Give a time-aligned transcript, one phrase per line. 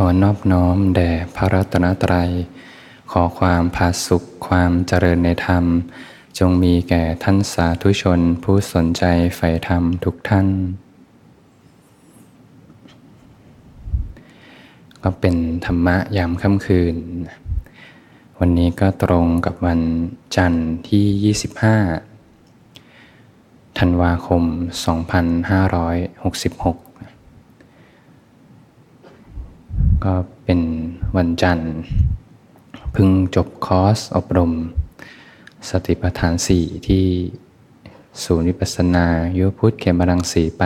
[0.00, 2.30] ขอนอบน้อมแด่พระรัตนตรัย
[3.10, 5.64] ขอความผาสุขความเจริญในธรรม
[6.38, 9.04] จงมีแก่ท่านสาธุชนผู้สนใจ
[9.36, 10.46] ใฝ่ธรรมทุกท่าน
[15.02, 16.96] ก็เป็นธรรมะยามค่ำคืน
[18.38, 19.80] วันนี้ก็ตรงกับวัน
[20.36, 21.34] จันทร์ที่
[22.20, 26.85] 25ธันวาคม 2566
[30.04, 30.14] ก็
[30.44, 30.60] เป็น
[31.16, 31.72] วันจันทร์
[32.94, 34.52] พึ่งจบคอร์สอบรม
[35.68, 37.04] สติปัฏฐานสี่ที่
[38.24, 39.06] ศูนย์วิปัสสนา
[39.38, 40.64] ยุพุทธเขมรังสีไป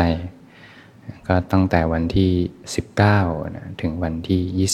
[1.27, 2.33] ก็ตั้งแต่วันที่
[2.95, 4.69] 19นะถึงวันที่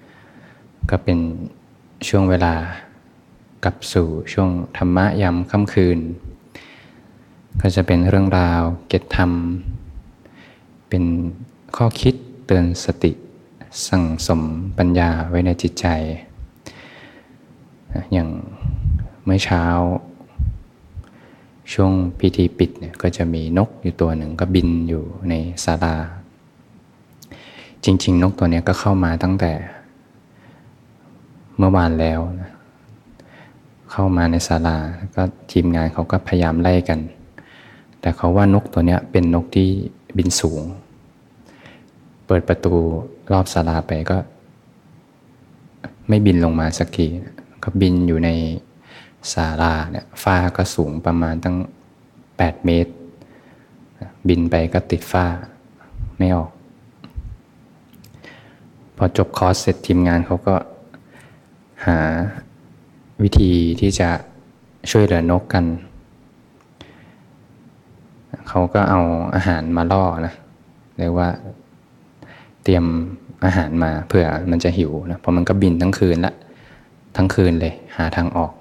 [0.00, 1.18] 25 ก็เป็น
[2.08, 2.54] ช่วงเวลา
[3.64, 5.98] กลับสู่ช่วงธรรมะยามค่ำคืน
[7.60, 9.30] ก็จะเป็นเรื่องราวเกตธรรม
[10.88, 11.04] เป็น
[11.76, 12.14] ข้อคิด
[12.46, 13.12] เตือนสติ
[13.88, 14.42] สั่งสม
[14.78, 15.86] ปัญญาไว้ในจิตใจ
[18.12, 18.28] อย่าง
[19.24, 19.64] เมื่อเช้า
[21.72, 25.94] ช่วงพิธีปิดเนี่ยก็จะมีนกอยู่ตัวหนึ่งก็บินอยู่ในศาลา
[27.84, 29.52] จริง ๆ นกตัวนี้ก็เข้ามาตั้งแต่
[31.58, 32.50] เมื่อวานแล้วนะ
[33.90, 34.76] เข้ามาในศาลา
[35.16, 37.00] ก็ทีมงานเขาก็พยายามไล่กัน
[38.00, 39.68] แต่เขาว่านกตัวนี้เป็นนกที่
[40.16, 40.62] บินสูง
[42.26, 42.74] เปิดประตู
[43.32, 44.16] รอบศาลาไปก็
[46.08, 47.06] ไม่บินลงมาสักที
[47.64, 48.30] ก็บินอยู่ใน
[49.32, 51.56] ศาลาเนี่ยฟ้าก็สูงประมาณตั้ง
[52.10, 52.92] 8 เมตร
[54.28, 55.26] บินไปก็ติดฟ้า
[56.18, 56.50] ไม่ออก
[58.96, 60.54] พอจบคอร์สเสร็จทีมงานเขาก็
[61.86, 61.98] หา
[63.22, 64.10] วิธีที่จะ
[64.90, 65.64] ช่วยเหลือนกกัน
[68.48, 69.00] เขาก็เอา
[69.34, 70.34] อาหารมาล่อนะ
[70.98, 71.28] เรียกว่า
[72.62, 72.84] เตรียม
[73.44, 76.34] อาหารมาเผื่อมันจะหิวนะเพราะมันก็บินทั้งคืนละ
[77.16, 78.52] ทั้งคืนเลย หาทางออก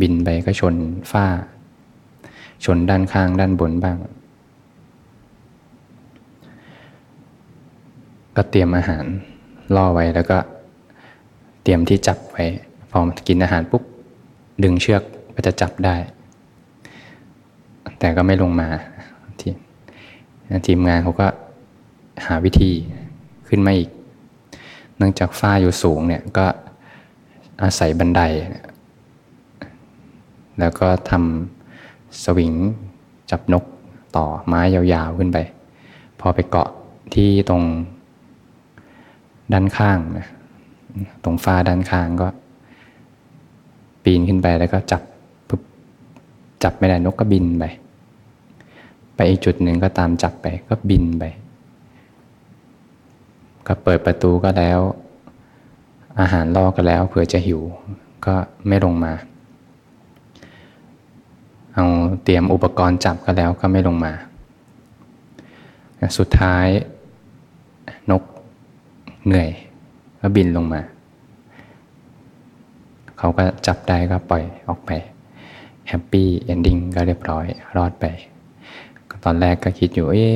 [0.00, 0.74] บินไปก็ชน
[1.12, 1.26] ฝ้า
[2.64, 3.96] ชนด้านข้างด้านบนบ้าง
[8.36, 9.04] ก็เตรียมอาหาร
[9.76, 10.38] ล่อไว้แล้วก็
[11.62, 12.44] เตรียมที่จับไว้
[12.90, 12.98] พอ
[13.28, 13.82] กินอาหารปุ๊บ
[14.62, 15.02] ดึงเชือก
[15.34, 15.96] ก็จะจับได้
[17.98, 18.68] แต่ก็ไม่ลงมา
[19.40, 19.48] ที
[20.66, 21.26] ทีมงานเขาก็
[22.26, 22.72] หาวิธี
[23.50, 23.90] ขึ้นมาอีก
[24.96, 26.46] เนื่องจากฝ้าอยู่สูงเนี่ยก็
[27.62, 28.22] อาศัยบันได
[30.58, 32.54] แล้วก็ทำสวิง
[33.30, 33.64] จับนก
[34.16, 35.38] ต่อไม้ยาวๆขึ้นไป
[36.20, 36.68] พอไปเกาะ
[37.14, 37.62] ที่ตรง
[39.52, 40.26] ด้านข้างนะ
[41.24, 42.28] ตรงฝ้าด้านข้างก็
[44.04, 45.02] ปีนขึ้นไปแล้วก็จับ
[45.48, 45.62] ปุ๊บ
[46.62, 47.64] จับไม่ได้นกก็บินไป
[49.14, 51.24] ไปอีกจุดหนึ่งก็ตามจับไปก็บินไป
[53.66, 54.80] ก็เปิดประตูก็แล้ว
[56.20, 57.60] อาหารล่อก็แล้วเผื่อจะหิว
[58.26, 58.34] ก็
[58.68, 59.12] ไม่ลงมา
[61.74, 61.86] เอา
[62.24, 64.12] เตรียมอุปกรณ์จับก็แล้วก็ไม่ลงมา
[66.18, 66.66] สุดท้าย
[68.10, 68.22] นก
[69.26, 69.48] เหนื่อย
[70.20, 70.80] ก็บินลงมา
[73.18, 74.90] เขาก็จับได้ก็ปล่อยออกไป
[75.88, 78.04] happy ending ก็เรียบร้อย รอดไป
[79.24, 80.26] ตอนแรกก็คิดอยู่เอ๊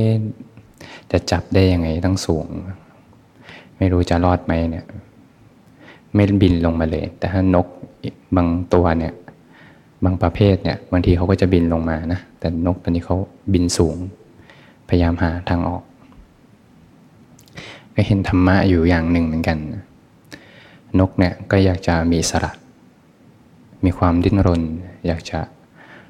[1.11, 2.47] จะจับได้ยังไงตั้งสูง
[3.79, 4.85] ไม่รู้จะรอดไหมเนี่ย
[6.15, 7.67] ไม่บินลงมาเลย แต่ถ้านก
[8.37, 9.13] บางตัวเนี่ย
[10.05, 13.17] บางประเภทเนี่ยบางทีเขาก็จะบินลงมานะ แต่นกตัวนี้เขา
[13.53, 13.97] บินสูง
[14.89, 15.83] พยายามหาทางออก
[17.95, 19.59] ก็เห็นธรรมะอยู่อย่างหนึ่งเหมือนกัน
[20.99, 22.53] นกเนี่ยก็อยากจะมีสระ
[23.85, 24.63] มีความดิ้นรน
[25.07, 25.39] อยากจะ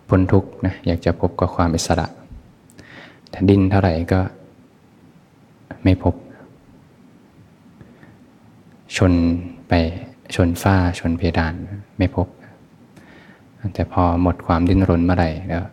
[0.08, 2.06] พ้นทุกข์นะ อยากจะพบกับความอิสระ
[3.30, 4.20] แต่ดิ้นเท่าไหร่ก็
[5.82, 6.14] ไม่พบ
[8.96, 9.12] ชน
[9.68, 9.72] ไป
[10.34, 11.54] ชนฝ้าชนเพดาน
[11.98, 12.26] ไม่พบ
[13.74, 15.64] แต่พอหมดความดิ้นรนเมื่อไหร่แล้ว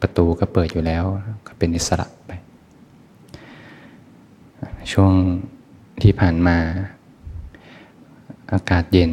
[0.00, 1.04] ประตูก็เปิดอยู่แล้ว
[1.46, 2.32] ก็เป็นอิสระไป
[4.92, 5.12] ช่วง
[6.02, 6.56] ที่ผ่านมา
[8.52, 9.12] อากาศเย็น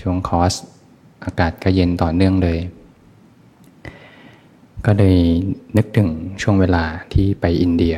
[0.00, 0.54] ช่วงคอส
[1.24, 2.58] อากาศก็เย็นต่อเนื่องเลย
[4.86, 5.16] ก็เลย
[5.76, 6.10] นึกถึง
[6.42, 7.96] ช่วงเวลาที่ไปอินเดีย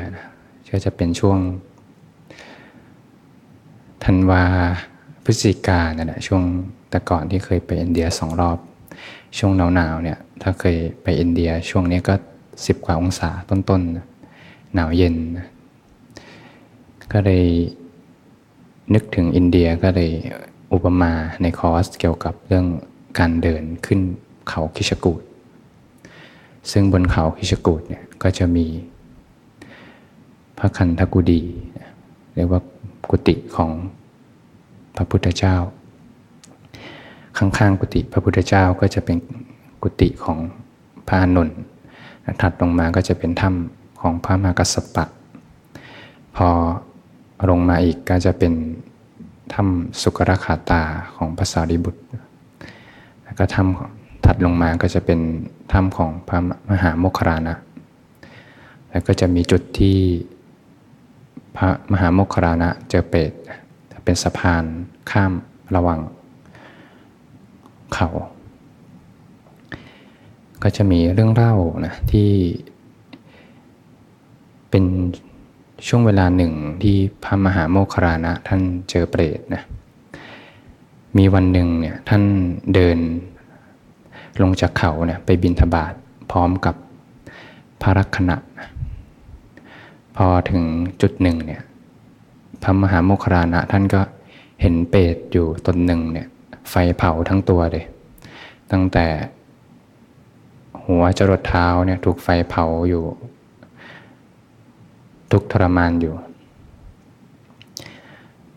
[0.70, 1.38] ก็จะเป็นช่วง
[4.04, 4.44] ธันวา
[5.24, 6.42] พฤศจิกาเนี่ยแหละช่วง
[6.90, 8.58] แต่ก่อนที่เคยไปอินเดียสองรอบ
[9.38, 12.14] ช่วงหนาวๆเนี่ยถ้าเคยไปอินเดียช่วงนี้ก็
[12.66, 15.14] สิบกว่าองศาต้นๆ หนาวเย็น
[17.12, 17.46] ก็เลย
[18.94, 20.10] นึกถึงอินเดียก็เลย
[20.72, 21.12] อุปมา
[21.42, 22.66] ในคอร์สเกี่ยวกับเรื่อง
[23.18, 24.00] การเดินขึ้น
[24.48, 25.22] เขาคิชกูด
[26.70, 28.66] ซึ่งบนเขาคิชกูดเนี่ยก็จะมี
[30.58, 31.42] พระคันธกุดี
[32.34, 32.60] เรียกว่า
[33.10, 33.70] กุฏิของ
[34.96, 35.56] พระพุทธเจ้า
[37.38, 39.16] ข้างๆกุฏิพระพุทธเจ้าก็จะเป็น
[39.82, 40.38] กุฏิของ
[41.08, 41.48] พระอนุน
[42.40, 45.04] ถัดลงมาก็จะเป็นถ้ำของพระมากัสปะ
[46.36, 46.48] พอ
[47.50, 48.52] ลงมาอีกก็จะเป็น
[49.52, 50.82] ถ้ำสุกรขาตา
[51.16, 52.02] ของพระสารีบุตร
[53.24, 55.20] แล้วก็ถ้ำถัดลงมาก็จะเป็น
[55.72, 56.38] ถ้ำของพระ
[56.70, 57.56] มหาโมคคารานะ
[58.90, 59.98] แล้วก็จะมีจุดที่
[61.56, 63.32] พระมหาโมคคารานะเจอเปรต
[64.04, 64.64] เป็นสะพาน
[65.10, 65.32] ข้าม
[65.76, 66.00] ระหว่าง
[67.94, 68.08] เขา
[70.62, 71.54] ก็จะมีเรื่องเล่า
[71.86, 72.30] นะที่
[74.70, 74.84] เป็น
[75.88, 76.52] ช่วงเวลาหนึ่ง
[76.82, 78.60] ที่พระมหาโมคคารานะท่าน
[78.90, 79.62] เจอเปรตนะ
[81.18, 82.22] มีวันหนึ่งเนี่ยท่าน
[82.74, 82.98] เดิน
[84.42, 85.94] ลงจากเขาเนี่ยไปบินทบาท
[86.30, 86.74] พร้อมกับ
[87.82, 88.36] พระรักษณะ
[90.16, 90.62] พอถึง
[91.02, 91.62] จุดหนึ่งเนี่ย
[92.64, 94.00] พระมหาโมคคารานะท่านก็
[94.60, 96.28] เห็นเปรตอยู่ตนหนึ่งเนี่ย
[96.70, 97.84] ไฟเผาทั้งตัวเลย
[98.72, 99.06] ตั้งแต่
[100.86, 103.04] หัวจรดเท้าเนี่ยถูกไฟเผาอยู่
[105.30, 106.14] ทุกทรมานอยู่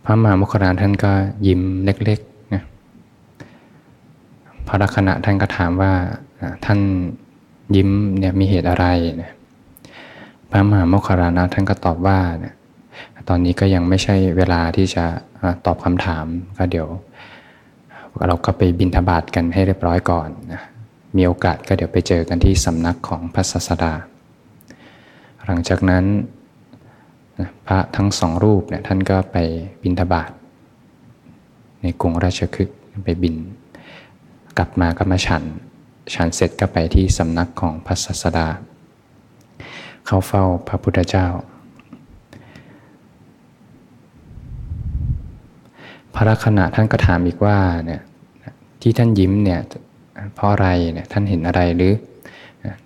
[0.04, 1.12] พระมหาโมคคารานท่านก็
[1.48, 2.64] ยิ้มเล็กๆนะ
[4.68, 5.92] พระลักษณะท่านก็ถามว่า
[6.66, 6.80] ท่าน
[7.76, 7.90] ยิ้ม
[8.20, 8.86] เนี่ยมีเหตุอะไร
[9.22, 9.32] นะ
[10.50, 12.56] พระมหาโมคคารานะท่านก็ตอบว่าเนี่ย
[13.28, 15.06] ตอนนี้ก็ยังไม่ใช่เวลาที่จะ
[15.66, 16.26] ตอบคำถาม
[16.58, 16.88] ก็เดี๋ยว
[18.28, 20.62] เราก็ไปบินทบาทกันให้เรียบร้อยก่อนนะ
[21.18, 23.94] มีโอกาสก็เดี๋ยวไปเจอกันที่สำนักของพระศาสดา
[25.46, 26.06] หลังจากนั้น
[27.68, 29.38] พระทั้งสองรูปเนี่ยท่านก็ไป
[29.84, 30.32] บินทบาท
[31.82, 33.36] ในกรุงราชคฤห์ไปบิน
[34.58, 35.44] กลับมาก็มาฉัน
[36.14, 38.48] ฉันเสร็จก็ไปที่สำนักของพระศาสดา
[40.06, 41.28] เข้าเฝ้าพระพุทธเจ้า
[46.20, 48.02] พระลักษณะท่านก็ถามอีกว่าเนี่ย
[48.82, 49.60] ที่ท่านยิ้มเนี่ย
[50.34, 51.94] เพราะอะไรเนี่ยท่านเห็นอะไรหรือ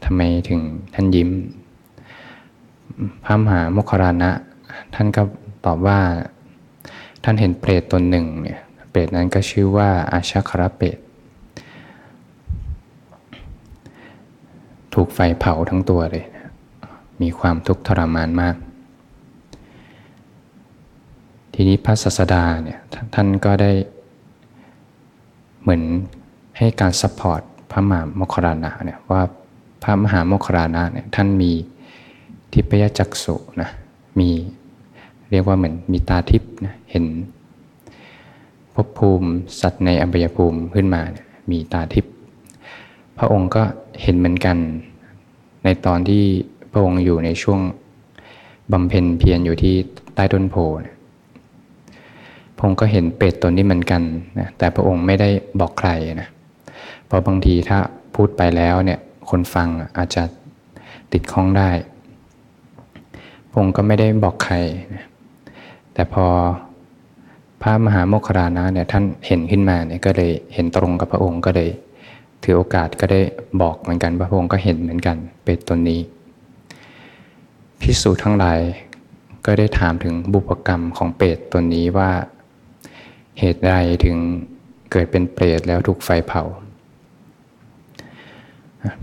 [0.03, 0.61] ทำไมถึง
[0.93, 1.29] ท่านยิ้ม
[3.23, 4.31] พระมหาโมคครานะ
[4.95, 5.21] ท่านก็
[5.65, 5.99] ตอบว่า
[7.23, 10.97] ท่านเห็นเปรตตนหนึ่งเนี่ยเปรตนั้นก็ชื่อว่าอาชาคราเปรต
[14.93, 16.25] ถูกไฟเผาทั้งตัวเลย
[17.21, 18.55] มีความทุกข์ทรมานมาก
[21.53, 22.79] ทีนี้พระศาสดาเนี่ย
[23.15, 23.71] ท่านก็ได้
[25.61, 25.81] เหมือน
[26.57, 29.21] ให้การ support พระมหาโมคคัลลานะเนี่ยว่า
[29.83, 31.51] พระมหาโมคคัลลานะเนี่ยท่านมี
[32.53, 33.69] ทิพยจักษุนะ
[34.19, 34.29] มี
[35.31, 37.05] เรียกว่าเหมือนมีตาทิพย์นะเห็น
[38.75, 39.29] ภพภูมิ
[39.61, 42.05] สัตว์ในอบายภูมิขึ้นมาเนี่ยมีตาทิพย์
[43.17, 43.63] พระองค์ก็
[44.01, 44.57] เห็นเหมือนกัน
[45.63, 46.23] ในตอนที่
[46.71, 47.59] พระองค์อยู่ในช่วง
[48.71, 49.75] บำเพ็ญเพียรอยู่ที่
[50.15, 50.95] ใต้ต้นโพเนี่ย
[52.61, 54.01] พระองค์ก็เห็นเปรตตนนี้เหมือนกัน
[54.39, 55.29] นะแต่พระองค์ไม่ได้
[55.59, 55.89] บอกใคร
[56.21, 56.29] นะ
[57.05, 57.79] เพราะบางทีถ้า
[58.15, 58.99] พูดไปแล้วเนี่ย
[59.29, 59.67] คนฟัง
[59.97, 60.23] อาจจะ
[61.13, 61.69] ติดข้องได้
[63.49, 64.55] พระองค์ก็ไม่ได้บอกใคร
[64.95, 65.05] นะ
[65.93, 66.25] แต่พอ
[67.61, 71.69] พระมหาโมคคารานะเนี่ยท่านเห็นขึ้นมาเนี่ยก็เลยเห็นตรงกับพระองค์ก็เลย
[72.43, 73.21] ถือโอกาสก็ได้
[73.61, 76.01] บอกเหมือนกันพระองค์ก็เห็นเหมือนกันเป็นตนนี้
[77.81, 78.59] พิสูจน์ทั้งหลาย
[79.45, 82.11] ก็ได้ถามถึงบุพกรรมของเปรตตนนี้ว่า
[83.39, 83.71] เหตุใด
[84.05, 84.17] ถึง
[84.91, 86.43] เกิดเป็นเปรตแล้วถูกไฟเผา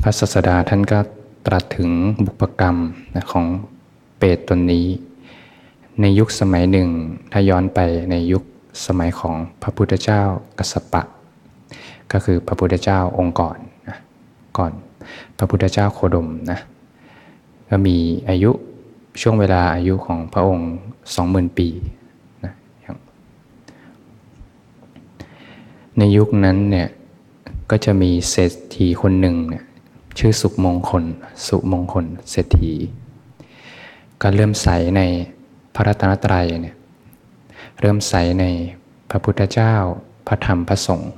[0.03, 0.99] พระศาสดาท่านก็
[1.47, 1.91] ตรัสถึง
[2.25, 2.77] บุพกรรม
[3.33, 3.47] ของ
[4.19, 4.87] เปรตตนนี้
[6.01, 6.89] ในยุคสมัยหนึ่ง
[7.33, 7.81] ถ้าย้อนไป
[8.11, 8.43] ในยุค
[8.87, 10.23] สมัยของพระพุทธเจ้า
[10.59, 11.03] กัสปะ
[12.13, 13.59] ก็คือพระพุทธเจ้าองค์ก่อน
[13.89, 13.97] นะ
[14.59, 14.73] ก่อน
[15.39, 16.59] พระพุทธเจ้าโคดมนะ
[17.69, 17.97] ก็มี
[18.29, 18.51] อายุ
[19.21, 20.71] ช่วงเวลาอายุของพระองค์
[21.15, 21.69] สองหมื่นปี
[22.45, 22.53] นะ
[25.99, 26.89] ในยุคนั้นเนี่ย
[27.71, 29.65] ก็จะมีเศรษฐีคนหนึ่งเนี่ย
[30.19, 31.05] ชื่อสุมงคล
[31.47, 32.73] สุมงคล เศรษฐี
[34.23, 35.03] ก็เริ่มใสใน
[35.75, 36.77] พระรัตนตรัยเนี่ย
[37.81, 38.45] เริ่มใสใน
[39.11, 39.75] พระพุทธเจ้า
[40.27, 41.13] พระธรรมพระสงฆ์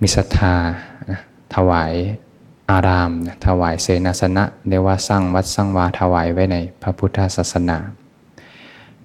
[0.00, 0.54] มีศรัทธา
[1.54, 1.92] ถวาย
[2.70, 3.10] อาราม
[3.46, 7.78] ถวายเสนาสนะเรียกว่าสร้างวัดสร้างวาถวายไว้ในพระพุทธศาสนา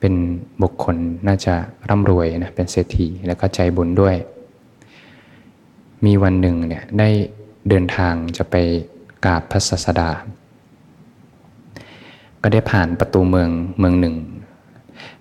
[0.01, 0.15] เป็น
[0.61, 0.95] บุคคล
[1.27, 1.53] น่าจะ
[1.89, 4.15] ร่ำรวยนะเป็นเศรษฐีแล้วก็ใจบุญด้วย
[6.05, 7.09] มีวันหนึ่งเนี่ยได้
[7.69, 8.55] เดินทางจะไป
[9.25, 10.09] กราบพระศาสดา
[12.41, 14.15] ก็ได้ผ่านประตูเมืองเมืองหนึ่ง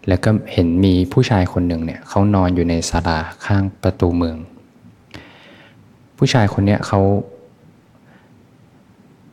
[0.08, 4.36] แล้วก็เห็นมีผู้ชายคนหนึ่งเนี่ยเขานอนอยู่ในศาลาข้างประตูเมือง
[6.18, 7.00] ผู้ชายคนนี้เขา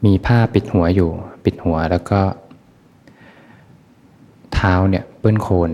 [0.05, 1.09] มีผ้าปิดหัวอยู่
[1.43, 2.19] ปิดหัวแล้วก็
[4.53, 5.71] เท้าเนี่ย ปื้อนโคน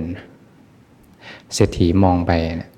[1.54, 2.32] เศรษฐีมองไป
[2.62, 2.72] นะ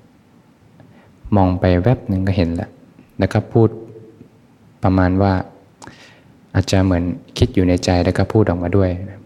[1.36, 2.70] มองไปแวบหนึ่งก็เห็นแล้ว
[3.18, 3.68] แล้วก็พูด
[4.82, 5.32] ประมาณว่า
[6.54, 7.04] อาจจะเหมือน
[7.38, 9.20] คิดอยู่ในใจแล้วก็พูดออกมาด้วยนะ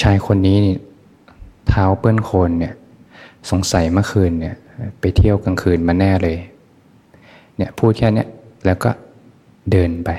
[0.00, 0.58] ชายคนนี้
[1.68, 2.74] เท้าเปื้อนโคลนเนี่ย
[3.50, 4.54] สงสัยเมื่อคืนเนี่ย
[5.00, 6.36] ไปเที่ยวกลางคืนมาแน่เลย
[7.56, 8.24] เนี่ยพูดแค่นี้
[8.66, 8.90] แล้วก็
[9.70, 10.10] เดินไป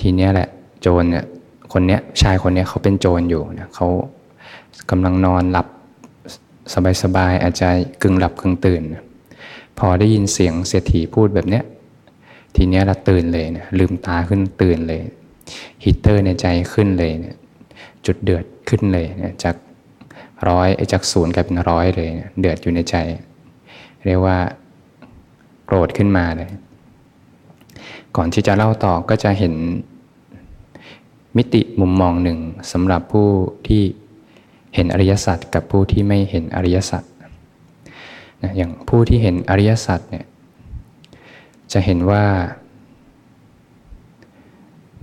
[0.00, 0.48] ทีเนี้ยแหละ
[0.80, 1.24] โจรเนี่ย
[1.72, 3.88] คนเนี้ยชายคนเนี้ยเขาเป็นโจรอยู่นะเขา
[4.90, 5.66] กำลังนอนหลับ
[7.02, 7.68] สบายๆอาจจะ
[8.02, 8.82] กึ่งหลับกึ่งตื่น
[9.78, 11.64] พอได้ยินเสียงเศรษฐีพูดแบบเนี้ย
[12.56, 15.00] ทีเนี้ยเราตื่นเลยนะลืมตาขึ้นตื่นเลย
[15.82, 17.36] ฮีเตอร์ในใจขึ้นเลยเนี่ย
[18.06, 19.56] จุดเดือดขึ้นเลยเนี่ยจาก
[20.48, 22.08] ร้อยจากศูนย์กลายเป็นร้อยเลย
[22.40, 22.96] เดือดอยู่ในใจ
[24.06, 24.36] เรียกว่า
[25.66, 26.50] โกรธขึ้นมาเลย
[28.16, 29.54] ก่อนที่จะเล่าต่อก็จะเห็น
[31.36, 32.38] มิติมุมมองหนึ่ง
[32.72, 33.28] สำหรับผู้
[33.68, 33.82] ที่
[34.74, 37.02] เห็นอริยสัจกับผู้ที่ไม่เห็นอริยสัจ
[38.42, 40.26] นะอย่างผู้ที่เห็นอริยสัจเนี่ย
[41.72, 42.24] จะเห็นว่า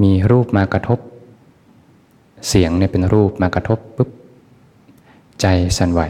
[0.03, 0.99] มีรูปมากระทบ
[2.47, 4.09] เสียงเนี่ยเป็นรูปมากระทบปุ๊บ
[5.41, 6.01] ใจสั่นไหว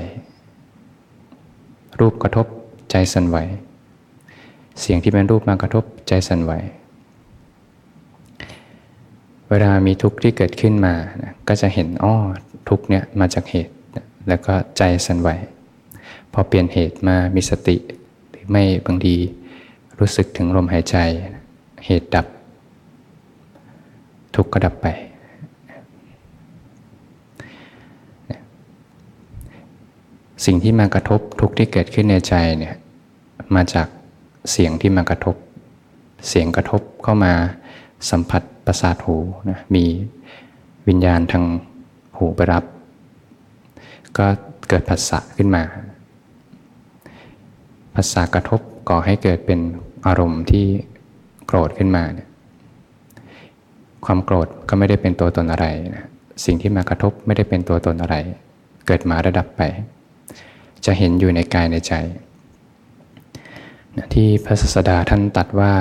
[1.99, 2.45] รูปกระทบ
[2.91, 3.37] ใจสั่นไหว
[4.79, 6.51] เสียงที่เป็นรูปมากระทบใจสั่นไหว
[9.49, 12.15] เวลามีทุกข์ที่เกิดขึ้นมานะก็จะเห็นอ้อ
[12.69, 13.73] ทุกข์เนี่ยมาจากเหตุ
[14.27, 15.29] แล้วก็ใจสั่นไหว
[16.33, 17.77] พอเปลี่ยนเหตุมามีสติ
[18.29, 19.15] หรือไม่บางที
[19.99, 20.97] รู้สึกถึงลมหายใจ
[21.85, 22.25] เหตุดับ
[24.35, 24.87] ทุกข์ก็ดับไป
[30.45, 32.75] สิ่งที่มากระทบทุกที่เกิดขึ้นในใจเนี่ย
[33.55, 33.87] มาจาก
[34.51, 35.35] เสียงที่มากระทบ
[36.27, 37.33] เสียงกระทบเข้ามา
[38.09, 39.17] สัมผัส ประสาทหู
[39.49, 39.85] นะมี
[40.87, 41.45] วิญญาณทาง
[42.17, 42.63] หูไปรับ
[44.17, 44.25] ก็
[44.69, 45.63] เกิดผัสสะขึ้นมา
[47.95, 49.59] ผัสสะกระทบก่อให้เกิดเป็น
[50.07, 50.65] อารมณ์ที่
[51.47, 52.27] โกรธขึ้นมาเนี่ย
[54.05, 56.05] ความโกรธก็ไม่ได้เป็นตัวตนอะไรนะ
[56.45, 58.15] สิ่งที่มากระทบไม่ได้เป็นตัวตนอะไร
[58.85, 59.61] เกิดมาระดับไป
[60.85, 61.93] จะเห็นอยู่ในกายในใจ
[64.13, 65.73] ที่พระศาสดาท่านตัดว่า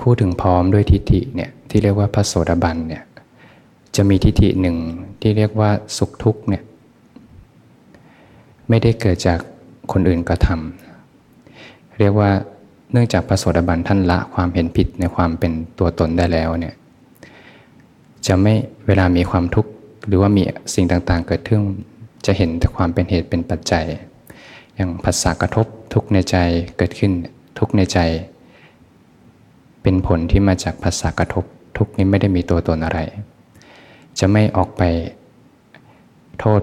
[0.00, 3.02] พูดถึงพร้อมด้วยทิฏฐิเนี่ย ที่เรียกว่าพระโสดาบันเนี่ย
[3.96, 4.76] จะมีทิฏฐิหนึ่ง
[5.20, 6.62] ที่เรียกว่าสุขทุกข์เนี่ย
[8.68, 9.38] ไม่ได้เกิดจาก
[9.92, 12.30] คนอื่นกระทำเรียกว่า
[12.92, 16.74] เนื่องจากพระโสดาบันท่านละความเห็นผิดในความเป็นตัวตนได้แล้วเนี่ย
[18.26, 18.54] จะไม่
[18.86, 19.70] เวลามีความทุกข์
[20.06, 20.42] หรือว่ามี
[20.74, 21.60] สิ่งต่างๆ เกิดขึ้น
[22.26, 23.84] จะเห็นแต่ความเป็นเหตุเป็นปัจจัย
[24.74, 26.36] อย่างภาษากระทบทุกในใจ
[26.78, 27.12] เกิดขึ้น
[27.58, 27.98] ทุกในใจ
[29.82, 31.44] เป็นผลที่มาจากภาษากระทบ
[31.76, 32.98] ทุกนี้ไม่ได้มีตัวตนอะไร
[34.18, 34.82] จะไม่ออกไป
[36.40, 36.60] โทษ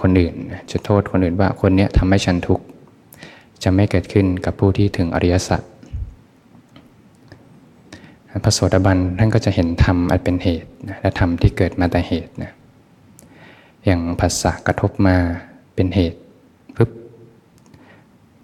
[0.00, 0.34] คนอื่น
[0.72, 2.64] จะโทษคนอื่นว่าคนนี้ทำให้ฉันทุกข์
[3.62, 5.62] จะไม่เกิดขึ้นกับผู้ที่ถึงอริยสัจ
[8.44, 12.52] พระโสดาบันท่านก็จะเห็นธรรมอันเป็นเหตุและธรรมที่เกิดมาแต่เหตุนะ
[13.84, 15.16] อย่างภาษากระทบมา
[15.74, 16.18] เป็นเหตุ
[16.76, 16.90] ปึ๊บ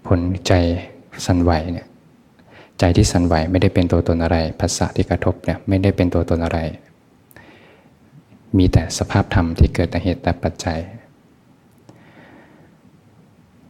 [0.06, 0.52] ผลใจ
[1.26, 1.86] สั่นไหวเนี่ย
[2.78, 6.59] ใจที่สั่นไหวไม่ได้เป็นตัวตนอะไรภาษาที่กระทบเนี่ยไม่ได้เป็นตัวตนอะไร
[8.59, 10.80] มีแต่สภาพธรรมที่เกิดแต่เหตุแต่ปัจจัย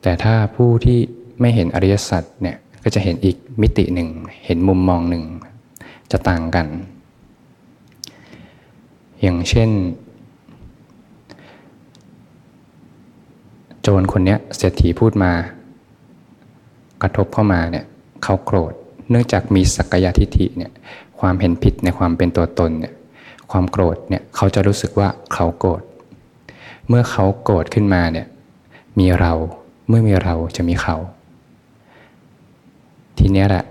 [0.03, 0.99] แต่ถ้าผู้ที่
[1.41, 4.09] ไม่เห็นอริยสัจเนี่ยก็จะเห็นอีกมิติหนึ่ง
[4.45, 5.25] เห็นมุมมองหนึ่ง
[6.11, 6.67] จะต่างกัน
[9.23, 9.71] อย่างเช่น
[13.83, 15.33] โจรคนนี้เศรษฐีพูดมา
[17.03, 17.85] กระทบเข้ามาเนี่ย
[18.23, 18.75] เขาโกรธ
[19.11, 20.73] เนื่องจากมีสักยทิฏฐิเนี่ย
[21.21, 22.95] ความเห็นผิดในความเป็นตัวตนเนี่ย
[23.51, 25.83] ความโกรธเนี่ยเขาจะรู้สึกว่าเขาโกรธ
[26.89, 28.27] เมื่อเขาโกรธขึ้นมาเนี่ย
[28.99, 29.33] มีเรา
[29.89, 30.97] เมื่อมีเราจะมีเขา
[33.19, 33.65] ทีนี้แหละ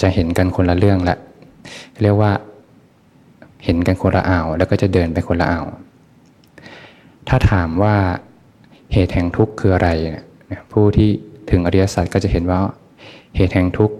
[0.00, 1.16] จะเห็นกันคนละเรื่องละ
[2.02, 2.32] เรียกว่า
[3.64, 5.66] เห็นกันคนละอ่าว แล้วก็จะเดินไปคนละอ่าว
[7.28, 7.96] ถ้าถามว่า
[8.92, 9.88] เหตุแห่งทุกข์คืออะไร
[10.72, 11.10] ผู้ที่
[11.50, 12.58] ถึงอริยสัจก็จะเห็นว่า
[13.36, 13.96] เหตุแห่งทุกข์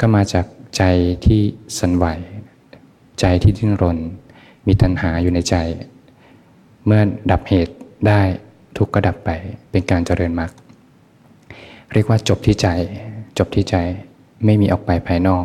[0.00, 0.82] ก็มาจากใจ
[1.26, 1.40] ที่
[1.78, 2.06] สันไหว
[3.20, 3.98] ใจที่ดิ้นรน
[4.66, 5.56] มีตัณหาอยู่ในใจ
[6.84, 7.00] เมื่อ
[7.30, 7.74] ดับเหตุ
[8.06, 8.20] ได้
[8.76, 9.30] ทุกข์ก็ดับไป
[9.70, 10.50] เป็นการเจริญมรรค
[11.92, 12.68] เรียกว่าจบที่ใจ
[13.38, 13.76] จบที่ใจ
[14.44, 15.44] ไม่มีออกไปภายนอก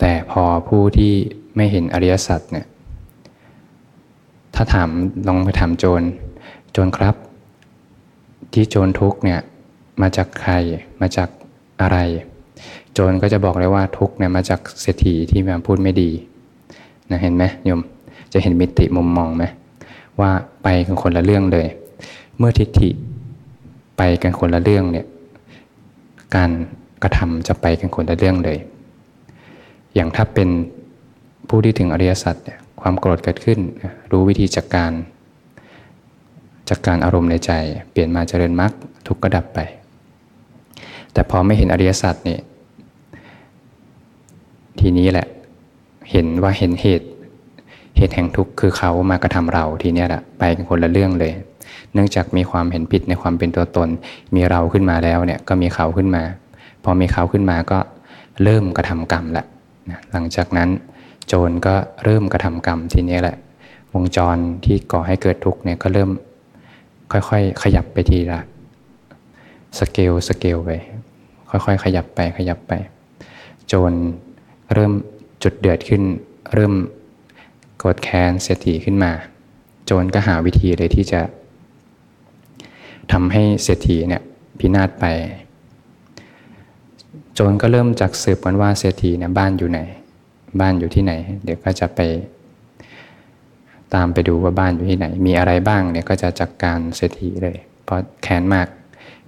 [0.00, 1.12] แต่พอผู้ที่
[1.56, 2.66] ไม่เห็นอริยสัจเนี่ย
[4.54, 4.90] ถ้าถาม
[5.26, 6.02] ลองไปถามโจร
[6.72, 7.16] โจรครับ
[8.52, 9.40] ที่โจรทุกเนี่ย
[10.02, 10.52] มาจากใคร
[11.00, 11.28] มาจาก
[11.80, 11.98] อะไร
[12.92, 16.10] โจรก็จะบอกเลยว่าทุกเนี่ยมาจากเศรษฐีที่มาพูดไม่ดี
[17.10, 17.80] นะเห็นไหมโยม
[18.32, 19.44] จะเห็นมิติมุมมองไหม
[20.20, 20.30] ว่า
[20.62, 21.66] ไปกันคนละเรื่องเลย
[22.38, 22.90] เมื่อทิฏฐิ
[23.96, 25.06] ไปกันคนละเรื่องเนี่ย
[26.36, 26.50] การ
[27.02, 28.58] กระทำจะไปกันคนละเรื่องเลย
[29.94, 30.48] อย่างถ้าเป็น
[31.48, 33.58] ผู้ที่ถึงอริยสัจเนี่ยความโกรธเกิดขึ้น
[34.10, 34.92] รู้วิธีจัดกการ
[36.68, 37.50] จัดกการอารมณ์ในใจ
[37.90, 38.72] เปลี่ยนมาเจริญมรรค
[39.06, 39.60] ทุกข์ก็ดับไป
[41.14, 42.38] แต่พอไม่เห็นอริยสัจนี่
[44.80, 45.26] ทีนี้แหละ
[46.10, 47.08] เห็นว่าเห็นเหตุ
[47.96, 51.32] เหตุแห่งทุกข์คือเขามากระทำเราทีนี้แหละไปกันคนละเรื่องเลย
[51.92, 53.88] เนื่องจากมีความเห็นผิดในความเป็นตัวตน
[54.34, 56.22] มีเราขึ้นมาแล้วเนี่ยก็มีเขาขึ้นมา
[56.84, 57.78] พอมีเขาขึ้นมาก็
[58.42, 59.44] เริ่มกระทำกรรมละ
[59.90, 60.68] นะหลังจากนั้น
[61.26, 63.36] โจรก็เริ่มกระทำกรรมทีนี้แหละ
[63.94, 66.10] วงจรที่ก่อให้เกิดทุกข์เนี่ยก็เริ่ม
[67.12, 68.40] ค่อยๆ ขยับไปทีละ
[69.78, 70.70] สเกลสเกลไป
[71.66, 72.72] ค่อยๆ ขยับไปขยับไป
[73.72, 73.92] จร
[74.74, 74.92] เริ่ม
[75.42, 76.02] จุดเดือดขึ้น
[76.54, 76.74] เริ่ม
[77.78, 79.12] โกรธแค้นเสียทีขึ้นมา
[79.84, 81.20] โจรก็หาวิธีเลยที่จะ
[83.12, 84.22] ทำให้เศรษฐีเนี่ย
[84.58, 85.04] พินาศไป
[87.34, 89.80] โจรก็เริ่มจากสืบกันว่าเศรษฐีเนี่ยบ้านอยู่ไหน
[90.60, 91.12] บ้านอยู่ที่ไหน
[91.44, 92.00] เดี๋ยวก็จะไป
[93.94, 98.66] ตามไปดูว่าบ้านอยู่ที่ไหน มีอะไรบ้างเนี่ยก็จะจัดกการเศรษฐีเลย เพราะแค้นมาก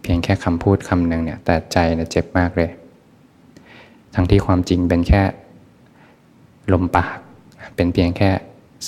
[0.02, 2.70] เพียงแค่คำพูดคำหนึ่งเนี่ยแต่ใจเนี่ยเจ็บมากเลย
[4.14, 5.22] ทั้งที่ความจริงเป็นแค่
[6.72, 7.16] ลมปาก
[7.76, 8.30] เป็นเพียงแค่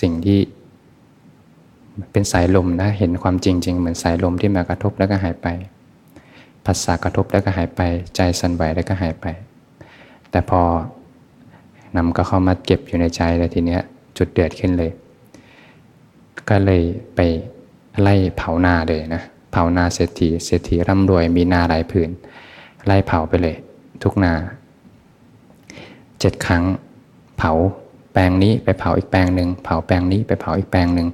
[0.00, 0.38] สิ่งที่
[2.12, 5.46] เป็นสายลมนะเห็นความจริงจริงเหมือนสายลมที่มากระทบแล้วก็หายไป
[6.66, 7.80] ภาษากระทบแล้วก็หายไป
[8.16, 9.26] ใจสั่นไหวแล้วก็หายไป
[10.30, 10.60] แต่พอ
[11.96, 13.82] นำก็เข้ามาเก็บอยู่ในใจแล้วทีเนี้ย
[14.18, 14.90] จุดเดือดขึ้นเลย
[16.48, 16.82] ก็เลย
[17.14, 17.20] ไป
[18.00, 22.10] ไล่เผานาเลยนะ เผานาเศรษฐีเศรษฐีร่ำรวยมีนาหลายผืน
[22.86, 23.56] ไล่เผาไปเลย
[24.02, 24.32] ทุกนา
[26.20, 26.64] เจ็ดครั้ง
[27.38, 27.52] เผา
[28.12, 31.08] แปลงนี้ไปเผาอีกแปลงหนึ่งเผาแปลงนี้ไปเผาอีกแปลงหนึ่ง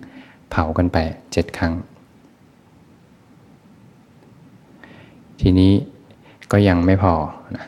[0.51, 0.99] เผากันไป
[1.33, 1.73] เจ็ดครั้ง
[5.41, 5.73] ทีนี้
[6.53, 7.15] ก็ยังไม่พอ
[7.57, 7.65] นะ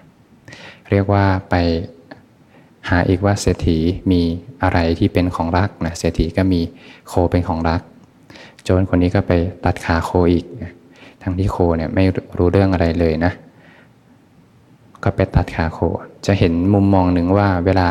[0.91, 1.55] เรียกว่าไป
[2.89, 3.79] หาอีกว่าเศรษฐี
[4.11, 4.23] มี
[4.63, 6.61] อะไรที่เป็นของรักนะเศรษฐีก็มี
[7.09, 7.83] โคเป็นของรัก
[8.67, 9.33] โจรคนนี้ก็ไป
[9.65, 10.45] ตัดขาโคอีก
[11.23, 12.05] ทั้งที่โคเนี่ยไม่
[12.39, 13.33] รู้เรื่องอะไรเลยนะ
[15.03, 15.79] ก็ไปตัดขาโค
[16.27, 17.89] จะเห็นมุมมองหนึ่งว่าเวลา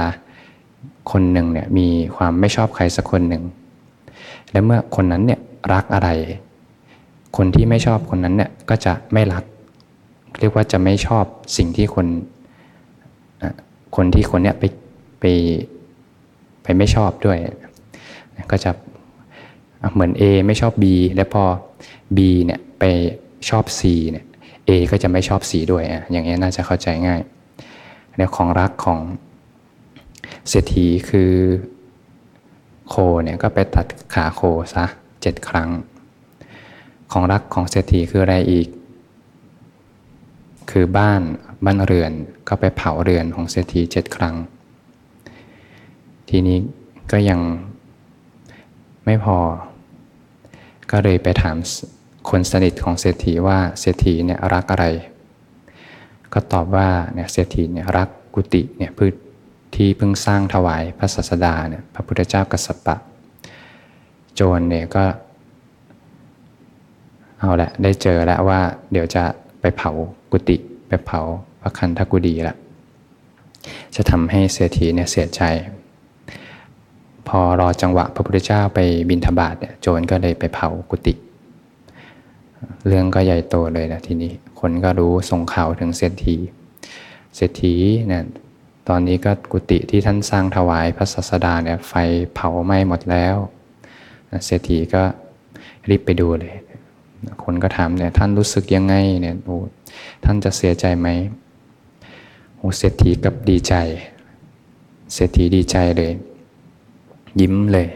[1.11, 3.43] คนหนึ่งเนี่ยมีความไม่ชอบใครสักคนหนึ่ง
[4.51, 5.39] และเมื่อคนนั้นเนี่ย
[5.73, 6.09] รักอะไร
[7.37, 9.43] คนที่ไม่ชอบคนนั้นเนี่ยก็จะไม่รัก
[10.39, 11.25] เรียกว่าจะไม่ชอบ
[11.57, 12.07] สิ่งที่คน
[13.95, 14.63] คนที่คนเนี้ยไป
[15.19, 15.23] ไป
[16.63, 17.37] ไปไม่ชอบด้วย
[18.51, 18.71] ก็จะ
[19.93, 21.43] เหมือน A ไม่ชอบ B แล้วพอ
[22.17, 22.83] B เนี่ยไป
[23.49, 24.25] ชอบ C เนี่ย
[24.67, 27.21] A ก็จะไม่ชอบ C ด้วยอะอย่างนี้น่าจะเข้าใจง่าย
[28.17, 28.99] แล้วของรักของ
[30.49, 31.33] เศรษฐีคือ
[32.89, 34.41] โคเนี่ยก็ไปตัดขาโค
[34.73, 34.85] ซะ
[35.21, 35.69] เจ็ดครั้ง
[37.11, 38.67] ของรักของเศรษฐีคืออะไรอีก
[40.71, 41.21] คือบ้าน
[41.65, 42.11] บ้านเรือน
[42.47, 44.35] ก็ไปเผาเรือนของเศรษฐีเจ็ดครั้ง
[46.29, 46.57] ทีนี้
[47.11, 47.39] ก็ยัง
[49.05, 49.37] ไม่พอ
[50.91, 51.55] ก็เลยไปถาม
[52.29, 54.85] คนสนิทของเศรษฐีว่าเศรษฐีเนี่ยรักอะไร
[56.33, 59.13] ก็ตอบว่าเนี่ยเศรษฐีเนี่ยรักกุฏิเนี่ยพืช
[59.75, 62.95] ที่เพิ่งสร้างถวายพระศาสดาเนี่ยพระพุทธเจ้ากัสสปะ
[64.35, 65.03] โจรเนี่ยก็
[67.39, 69.23] เอาละได้เจอแล้วว่า เดี๋ยวจะ
[69.61, 69.91] ไปเผา
[70.31, 71.21] กุฏิไปเผา
[71.61, 72.55] พระคันธกุฎีละ
[73.95, 75.41] จะทำให้เศรษฐีเนี่ยเสียใจ
[77.27, 81.13] พอรอจังหวะพระพุทธเจ้าไปบินทบาทเนี่ยโจรก็เลยไปเผากุฏิ
[82.87, 86.35] เรื่องก็ใหญ่โตเลยนะทีนี้คนก็รู้ส่งข่าวถึงเศรษฐี
[87.35, 87.75] เศรษฐี
[88.07, 88.23] เนี่ย
[88.89, 91.93] ตอนนี้ก็กุฏิที่ท่านสร้างถวายพระศาสดาเนี่ยไฟ
[92.33, 93.35] เผาไหม้หมดแล้ว
[94.45, 95.03] เศรษฐีก็
[95.89, 96.53] รีบไปดูเลย
[97.43, 99.57] คนก็ถามเนี่ยท่านรู้สึกยังไงเนี่ยโอ้
[100.25, 101.07] ท่านจะเสียใจไหม
[102.57, 103.73] โอ้เศรษฐีกับดีใจ
[105.13, 106.11] เศรษฐีดีใจเลย
[107.41, 107.87] ยิ้มเลย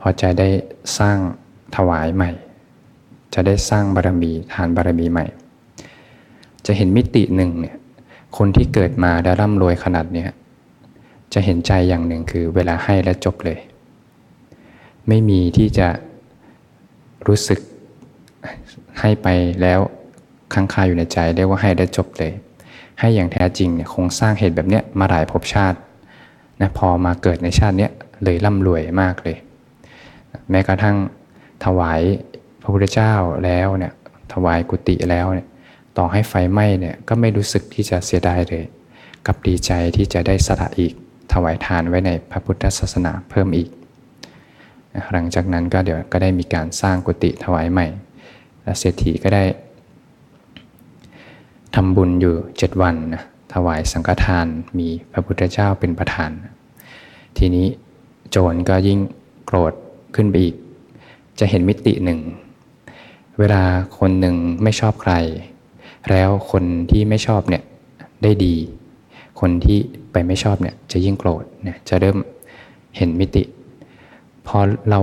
[0.00, 0.48] พอจะได้
[0.98, 1.18] สร้าง
[1.76, 2.30] ถวายใหม่
[3.34, 5.26] จะได้สร้างบารมีทานบารมีใหม่
[6.66, 7.76] จะเห็นมิติหนึ่งเนี่ย
[8.36, 10.28] คนที่เกิดมาได้ร่ำรวยขนาดเนี้ย
[11.32, 13.58] จะเห็นใจอย่างหนึ่งคือเวลาให้แล้วจบเลย
[15.08, 15.88] ไม่มีที่จะ
[17.26, 17.60] รู้สึก
[19.00, 19.28] ให้ไป
[19.62, 19.80] แล้ว
[20.54, 22.32] ค้างคาอยู่ในใจเรียกว่าให้แล้วจบเลย
[22.98, 25.78] ให้อย่างแท้จริงเนี่ยคงสร้างเหตุแบบเนี้ยมาหลายภพชาติ
[26.60, 29.36] นะพอมาเกิดในชาติเนี้ย เลยร่ำรวยมากเลย
[30.50, 30.96] แม้กระทั่ง
[31.64, 32.00] ถวาย
[32.62, 33.92] พระพุทธเจ้าแล้วเนี่ย
[34.32, 35.46] ถวายกุฏิแล้วเนี่ย
[35.98, 38.64] ต่อให้ไฟไหม้เนี่ยก็ไม่รู้สึกที่จะเสียดายเลย
[39.26, 40.94] กับดีใจที่จะได้สละอีก
[41.32, 43.68] ถวายทานไว้ในพระพุทธศาสนาเพิ่มอีก
[45.12, 47.86] หลังจากนั้นก็เดี๋ยวก็ได้มีการสร้างกุฏิถวายใหม่
[48.62, 49.44] และเศรษฐีก็ได้
[51.74, 53.22] ทำบุญอยู่เจ็ดวันนะ
[53.54, 54.46] ถวายสังฆทาน
[54.78, 56.30] มีพระพุทธเจ้าเป็นประธาน
[57.38, 57.66] ทีนี้
[58.30, 58.98] โจรก็ยิ่ง
[59.46, 59.72] โกรธ
[60.14, 60.54] ขึ้นไปอีก
[61.38, 62.20] จะเห็นมิติหนึ่ง
[63.38, 63.62] เวลา
[63.98, 65.12] คนหนึ่งไม่ชอบใคร
[66.10, 67.62] แล้วคนที่ไม่ชอบเนี่ย
[68.22, 68.54] ได้ดี
[69.40, 69.78] คนที่
[70.12, 72.16] ไปไม่ชอบเนี่ยจะยิ่งโกรธเนี่ยจะเริ่ม
[72.96, 73.42] เห็นมิติ
[74.46, 74.58] พอ
[74.90, 75.00] เรา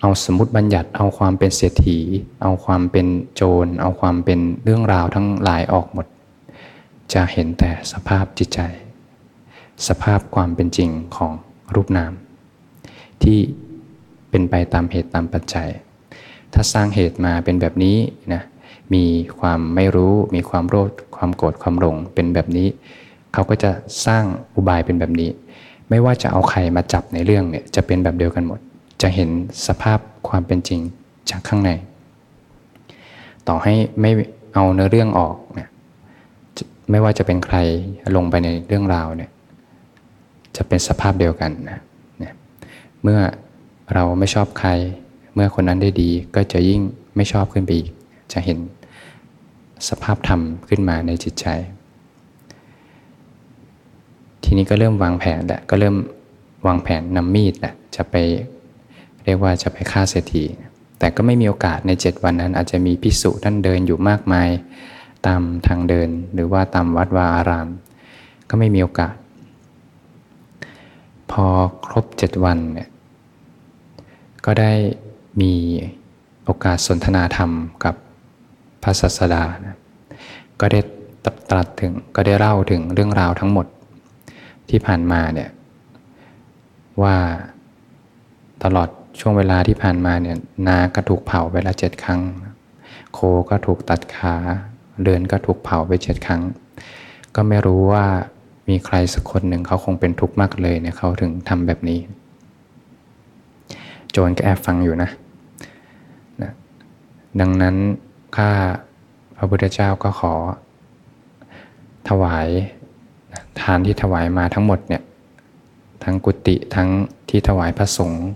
[0.00, 1.98] เอาสมมติบัญญัติเอาความเป็นเศรษฐี
[2.42, 6.06] เอาความเป็นโจร เอาความเป็นเรื่องราวทั้งหลายออกหมด
[7.12, 8.60] จะเห็นแต่สภาพจิตใจ
[9.88, 11.32] สภาพความเป็นจริงของ
[11.74, 12.12] รูปนาม
[13.24, 13.38] ที่
[14.30, 15.68] เป็นไปตามเหตุตามปัจจัย
[16.54, 17.96] ถ้าสร้างเหตุมาเป็นแบบนี้
[18.32, 18.42] นะ
[18.94, 19.04] มี
[19.40, 22.68] ความไม่รู้ มีความโลภความโกรธความหลงเป็นแบบนี้
[23.32, 23.70] เขาก็จะ
[24.06, 25.30] สร้างอุบายเป็นแบบนี้
[25.90, 28.60] ไม่ว่าจะเอาใครมาจับในเรื่องเนี่ยจะเป็นแบบเดียวกันหมด
[29.02, 29.30] จะเห็น
[29.66, 30.80] สภาพความเป็นจริง
[31.30, 31.70] จากข้างใน
[33.48, 34.10] ต่อให้ไม่
[34.54, 35.68] เอาเนื้อเรื่องออกเนี่ย
[36.90, 37.56] ไม่ว่าจะเป็นใคร
[38.16, 39.30] ลงไปในเรื่องราวเนี่ย
[40.56, 41.80] จะเป็นสภาพเดียวกันนะ
[43.04, 43.20] เมื่อ
[43.94, 44.70] เราไม่ชอบใคร
[45.34, 46.80] เมื่อคนนั้นได้ดีก็จะยิ่ง
[47.16, 47.90] ไม่ชอบขึ้นไปอีก
[48.32, 48.58] จะเห็น
[49.88, 51.46] สภาพธรรมขึ้นมาในจิตใจ
[54.44, 55.96] ทีนี้ก็เริ่มวางแผนแหละก็เริ่ม
[56.66, 58.14] วางแผนนำมีดแหละจะไป
[59.24, 60.44] เรียกว่าจะไปฆ่าเศรษฐี
[60.98, 64.48] แต่ก็ไม่มีโอกาสในเจ็ดวันนั้น อาจจะมีพิสุท่านเดินอยู่มากมาย
[65.26, 67.68] ตามทางเดินหรือว่าตามวัดวาอาราม
[68.48, 69.14] ก็ไม่มีโอกาส
[71.30, 71.46] พอ
[71.86, 72.88] ครบเจ็ดวันเนี่ย
[74.44, 74.72] ก็ได้
[75.40, 75.52] มี
[76.44, 77.50] โอกาสสนทนาธรรม
[77.84, 77.94] กับ
[78.82, 79.76] พระศาสดานะ
[80.60, 80.80] ก็ได้
[81.50, 83.66] ตรัสถึงก็ได้เล่าถึงเรื่องราวทั้งหมด
[84.68, 85.50] ที่ผ่านมาเนี่ย
[87.02, 87.16] ว่า
[88.62, 88.88] ตลอด
[89.20, 92.20] ช่วงเวลาที่ผ่านมาเนี่ยนาก็ถูกเผาไปละเจ็ดครั้ง
[93.12, 93.18] โค
[93.50, 94.34] ก็ถูกตัดขา
[95.04, 96.42] เดินก็ถูกเผาไปเจ็ดครั้ง
[97.34, 98.06] ก็ไม่รู้ว่า
[98.68, 102.00] มีใครสักคนหนึ่งเขาคงเป็นทุกข์มากเลยเนี่ยเขาถึงทำแบบนี้
[104.16, 105.10] โจรก็แอบฟังอยู่นะ
[106.42, 106.52] นะ
[107.40, 107.76] ดังนั้น
[108.36, 108.50] ข้า
[109.36, 110.34] พระพุทธเจ้าก็ขอ
[112.08, 112.48] ถวาย
[113.60, 115.02] ทานที่ถวายมาทั้งหมดเนี่ย
[116.04, 116.88] ทั้งกุฏิทั้ง
[117.28, 118.26] ที่ถวายพระสงฆ์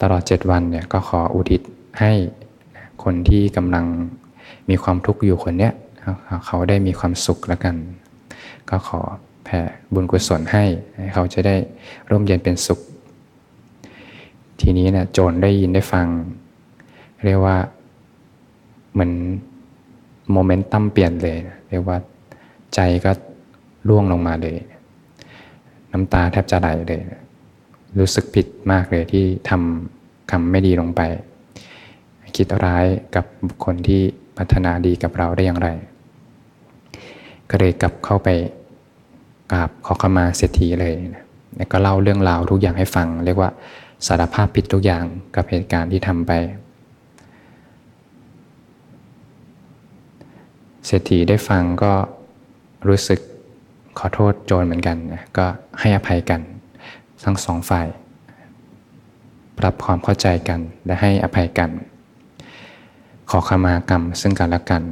[0.00, 1.60] ตลอดเจ็ดวันเนี่ยก็ขออุทิศ
[2.00, 2.12] ให้
[3.04, 3.84] คนที่กำลัง
[4.70, 5.72] มีความทุกข์อยู่คนเนี้ย
[6.46, 7.76] เขาได้มีความสุขแล้วกัน
[8.70, 9.00] ก็ขอ
[9.44, 9.60] แผ่
[9.94, 10.64] บุญกุศลให้
[11.14, 11.56] เขาจะได้
[12.10, 12.80] ร่มเย็นเป็นสุข
[14.60, 16.06] ทีนี้เนะี่ยโจรได้ยินได้ฟัง
[17.24, 17.56] เรียกว่า
[18.92, 19.12] เหมือน
[20.32, 21.36] โมเมนตัมเปลี่ยนเลย
[21.70, 21.96] เรียกว่า
[22.74, 23.12] ใจก็
[23.88, 24.56] ร่วงลงมาเลย
[25.92, 27.02] น้ำตาแทบจะไหลเลย
[27.98, 31.00] รู้สึกผิดมากเลยที่ทำคำไม่ดีลงไป
[32.36, 34.02] คิดร้ายกับบุคคลที่
[34.36, 35.68] พัฒนาดีกับเราได้อย่างไร
[37.50, 38.28] ก็เลยกลับเข้าไป
[39.52, 40.94] กราบขอขมาเศรษฐีเลย
[41.56, 43.50] แล้วก็เล่าเรื่องราวทุกอย่างให้ฟัง เรียกว่า
[44.06, 46.32] สารภาพผิดทุกอย่างกับเหตุการณ์ที่ทำไป
[50.86, 51.92] เศรษฐีได้ฟังก็
[52.88, 53.20] รู้สึก
[53.98, 54.96] ขอโทษโจรเหมือนกัน
[55.38, 55.46] ก็
[55.80, 56.40] ให้อภัยกัน
[57.24, 57.86] ทั้งสองฝ่าย
[59.58, 61.70] ปรับความเข้าใจกันและให้อภัยกัน
[63.30, 64.82] ขอขมากรรมซึ่งกันและกัน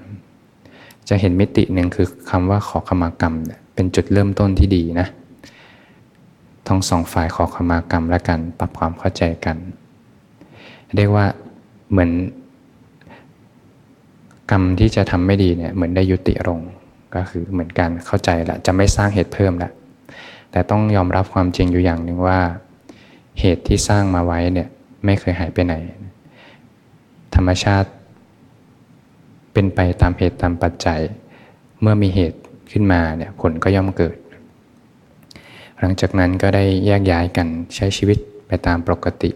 [1.09, 3.35] จะเห็นมิติหนึ่งคือคำว่าขอขมากรรม
[3.75, 5.07] เป็นจุดเริ่มต้นที่ดีนะ
[6.69, 9.57] ทั้งสองฝ่ายขอขมากรรมและกันปรับความเข้าใจกัน
[10.95, 11.27] เรียกว่า
[11.91, 12.11] เหมือน
[14.51, 16.61] กรรมที่จะทำไม่ดีเนี่ยเหมือนได้ยุติลง
[17.15, 19.71] ก็คือเหมือนกันเข้าใจละจะไม่สร้างเหตุเพิ่มละ
[20.51, 22.39] แต่ต้องยอมรับความจริงอยู่อย่างหนึ่งว่า
[23.41, 24.69] เหตุที่สร้างมาไว้เนี่ย
[25.05, 25.75] ไม่เคยหายไปไหน
[27.35, 27.89] ธรรมชาติ
[29.53, 31.01] เป็นไปตามเหตุตามปัจจัย
[31.81, 32.39] เมื่อมีเหตุ
[32.73, 34.17] ขึ้นมาเนี่ยผลก็ย่อมเกิด
[35.81, 39.31] หลังจากนั้นก็ได้แยกย้ายกันใช้ชีวิตไปตามปกติ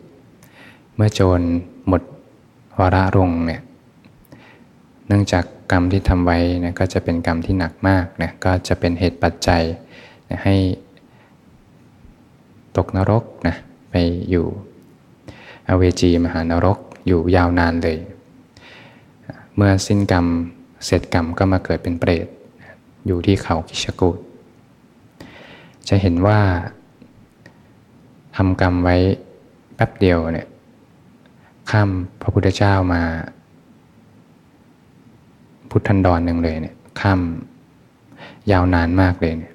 [0.95, 1.41] เมื่อโจร
[1.89, 2.03] หมด
[2.79, 3.63] วาระรงเนี่ย
[5.07, 9.63] เนื่องจากกรรมที่ทำไว้นะก็จะเป็นกรรมที่หนักมากนะก็จะเป็นเหตุปัจจัย
[10.29, 10.57] นะให้
[12.77, 13.57] ตกนรกนะ
[13.91, 13.95] ไป
[14.31, 14.47] อยู่
[15.69, 17.99] อเวจีมหานรกอยู่ยาวนานเลย
[19.57, 20.27] เมื่อสิ้นกรรม
[20.85, 22.27] เสร็จกรรมก็มาเกิดเป็นเปรต
[23.07, 24.19] อยู่ที่เขากิชกูด
[25.89, 26.41] จะเห็นว่า
[28.37, 28.97] ทำกรรมไว้
[29.75, 30.49] แป๊บเดียวเนี่ย
[31.71, 31.91] ข้าม
[32.21, 33.03] พระพุทธเจ้ามา
[35.71, 37.21] พุทธันดรหนึ่งเลยเนี่ยข้าม
[38.51, 39.53] ยาวนานมากเลยเนี่ย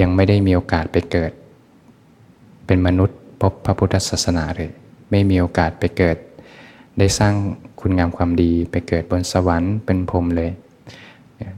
[0.00, 1.32] ยังไม่ได้มีโอกาสไปเกิด
[2.66, 4.70] เป็นมนุษย์พบพระพุทธศาสนาเลย
[5.10, 6.16] ไม่มีโอกาสไปเกิด
[6.98, 7.34] ได้สร้าง
[7.80, 10.50] คุณงามความดีไปเกิดบนสวรรค์เป็นพรมเลย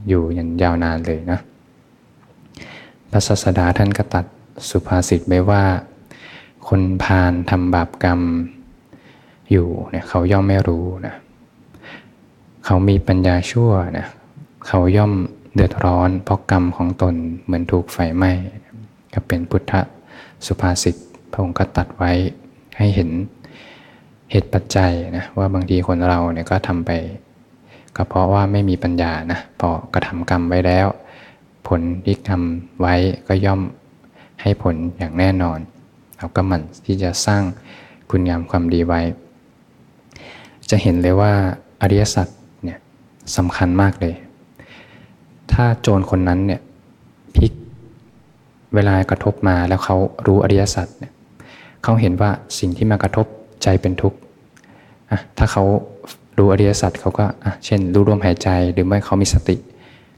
[0.07, 1.39] อยู่อยันยาวนานเลยนะ
[3.13, 4.25] พระศาสดาท่านก็ตัด
[4.69, 5.63] สุภาษิตไว้ว่า
[6.67, 8.21] คนพาลทำบาปกรรม
[9.51, 11.15] อยู่เนี่ยเขาย่อมไม่รู้นะ
[12.65, 14.07] เขามีปัญญาชั่วนะ
[14.67, 15.13] เขาย่อม
[15.53, 18.31] เดือดร้อนเพราะกรรมของตนเหมือนถูกไฟไหม้
[19.13, 19.73] ก็เป็นพุทธ
[20.45, 20.95] สุภาษิต
[21.31, 22.11] พระองค์ก็ตัดไว้
[22.77, 23.09] ให้เห็น
[24.31, 26.91] เหตุปัจจัยนะว่าบางทีคนเราเนี่ยก็ทำไป
[27.95, 30.87] ก็เพราะว่าไม่มีปัญญานะพอกระทำกรรมไว้แล้ว
[31.67, 32.95] ผลที่ทำไว้
[33.27, 33.61] ก็ย่อม
[34.41, 35.59] ให้ผลอย่างแน่นอน
[36.17, 37.43] เราก็หมั่นที่จะสร้าง
[38.09, 39.01] คุณงามความดีไว้
[40.69, 41.33] จะเห็นเลยว่า
[41.81, 42.27] อริยสัจ
[42.63, 42.79] เนี่ย
[43.37, 44.15] สำคัญมากเลย
[45.51, 46.61] ถ้าโจรคนนั้นเนี่ย
[47.35, 47.51] พลิก
[48.73, 49.95] เวลากระทบมาแล้วเขา
[50.25, 51.13] รู้อริยสัจเนี่ย
[51.83, 53.25] เขาเห็นว่าสิ่งที่มากระทบ
[53.63, 54.17] ใจเป็นทุกข์
[55.37, 55.63] ถ้าเขา
[56.37, 57.25] รู้อริยสัจเขาก็
[57.65, 59.55] เช่น รู้ลมหายใจหรือไม่เขามีสติ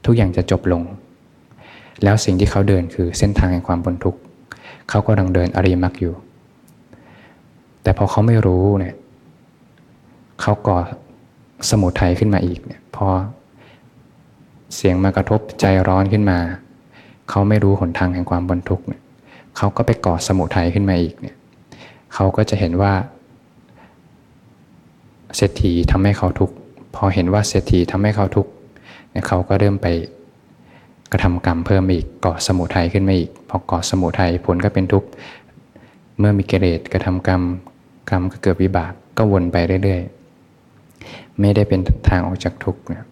[0.04, 0.82] ทุกอย่างจะจบลง
[2.04, 4.20] แล้วสิ่งที่เขาเดินคือเส้นทางแห่งความพ้นทุกข์
[4.90, 6.14] เขาก็กำลังเดินอริมรรคอยู่
[7.82, 8.94] แต่พอเขาไม่รู้เนี่ย
[10.40, 10.78] เขาก่อ
[11.70, 13.06] สมุทัยขึ้นมาอีกเนี่ยพอ
[14.74, 16.38] เสียงมากระทบใจร้อนขึ้นมา
[17.30, 19.02] เขาไม่รู้หนทางแห่งความบรรทุกเนี่ย
[19.56, 21.36] เขาก็ไปก่อสมุทัยขึ้นมาอีกเนี่ย
[22.14, 22.92] เขาก็จะเห็นว่า
[25.36, 26.54] เศรษฐีทำให้เขาทุกข์
[26.94, 28.50] พอเห็นว่าเศรษฐีทำให้เขาทุกข์
[29.10, 29.86] เนี่ยเขาก็เริ่มไป
[31.12, 35.08] กระทำกรรมเพิ่มอีกก่อสมุทัยขึ้นมาอีกพอก่อสมุทัยผลก็เป็นทุกข์
[36.18, 37.42] เมื่อมีกิเลสกระทำกรรม
[38.10, 43.06] กรรมก็เกิดวิบากก็วนไปเรื่อยๆ ไม่ได้เป็นทางออกจากทุกข์เนะ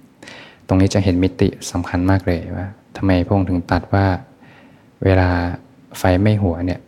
[0.66, 4.07] ตรงนี้จะเห็นมิติสำคัญมากเลยว่าทำไมพระองค์ถึงตัดว่า
[5.04, 5.28] เวลา
[5.98, 6.80] ไฟไม่หัวเนี่ย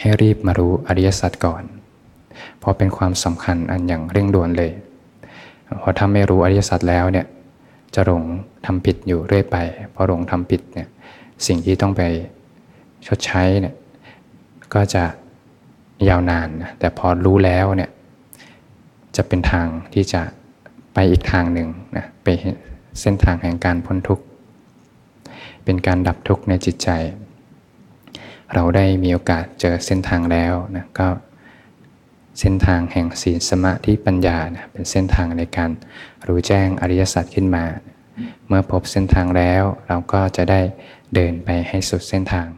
[0.00, 1.62] ให้รีบมารู้อริยสัจก่อน
[2.58, 4.72] เพราะเป็นความสำคัญอันอย่างเร่งด่วนเลย
[5.82, 7.26] พราะถ้าไม่รู้อริยสัจแล้วเนี่ย
[7.94, 8.24] จะหลง
[8.66, 9.56] ทำผิดอยู่เรื่อยไป
[9.94, 10.88] พอหลงทำผิดเนี่ย
[11.46, 12.02] สิ่งที่ต้องไป
[13.06, 13.74] ชดใช้เนี่ย
[14.74, 15.04] ก็จะ
[16.08, 17.90] ยาวนานนะแต่พอรู้แล้วเนี่ย
[19.16, 20.22] จะเป็นทางที่จะ
[20.94, 22.28] ไปอีกทางหนึ่งนะไป
[23.00, 24.24] เส้นทางแห่งการพ้นทุกข์
[25.64, 26.88] เป็นการดับทุกข์ในจิตใจ
[28.54, 31.06] เราได้มีโอกาสเจอเส้นทางแล้วนะก็
[32.40, 35.70] เส้นทางแห่งศีลสมาธิปัญญานะเป็นเส้นทางในการ
[36.26, 37.64] รู้แจ้งอริยสัจขึ้นมา
[38.46, 40.60] เมื่อพบเส้นทางแล้วเราก็จะได้
[41.14, 42.48] เดินไปให้สุดเส้นทาง